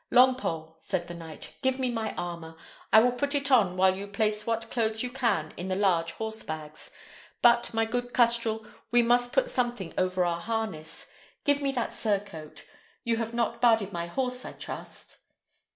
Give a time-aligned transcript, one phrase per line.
[0.11, 2.55] "Longpole," said the knight, "give me my armour;
[2.91, 6.13] I will put it on while you place what clothes you can in the large
[6.13, 6.89] horsebags.
[7.43, 11.11] But, my good custrel, we must put something over our harness:
[11.43, 12.65] give me that surcoat.
[13.03, 15.17] You have not barded my horse, I trust?"